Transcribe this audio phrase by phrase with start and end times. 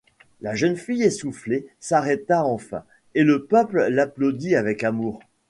[0.41, 5.19] La jeune fille, essoufflée, s’arrêta enfin, et le peuple l’applaudit avec amour.